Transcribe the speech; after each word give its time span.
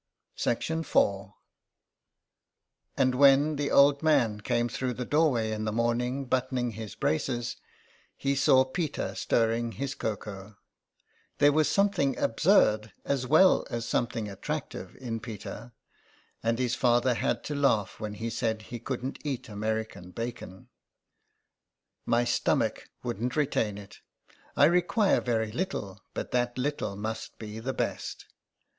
IV. 0.43 0.97
And 2.97 3.13
when 3.13 3.55
the 3.57 3.69
old 3.69 4.01
man 4.01 4.39
came 4.41 4.67
through 4.67 4.95
the 4.95 5.05
doorway 5.05 5.51
in 5.51 5.65
the 5.65 5.71
morning 5.71 6.25
buttoning 6.25 6.71
his 6.71 6.95
braces, 6.95 7.57
he 8.17 8.33
saw 8.33 8.65
Peter 8.65 9.13
stirring 9.13 9.73
his 9.73 9.93
cocoa. 9.93 10.57
There 11.37 11.51
was 11.51 11.69
something 11.69 12.17
absurd 12.17 12.93
as 13.05 13.27
well 13.27 13.63
as 13.69 13.85
something 13.87 14.27
attractive 14.27 14.95
in 14.95 15.19
Peter, 15.19 15.71
and 16.41 16.57
his 16.57 16.73
father 16.73 17.11
132 17.11 17.53
THE 17.53 17.59
EXILE. 17.59 17.61
had 17.61 17.61
to 17.61 17.67
laugh 17.85 17.99
when 17.99 18.15
he 18.15 18.31
said 18.31 18.61
he 18.63 18.79
couldn't 18.79 19.23
eat 19.23 19.49
American 19.49 20.09
bacon." 20.09 20.69
My 22.07 22.23
stomach 22.23 22.89
wouldn't 23.03 23.35
retain 23.35 23.77
it. 23.77 23.99
I 24.57 24.65
require 24.65 25.21
very 25.21 25.51
little, 25.51 26.01
but 26.15 26.31
that 26.31 26.57
little 26.57 26.95
must 26.95 27.37
be 27.37 27.59
the 27.59 27.73
best." 27.73 28.25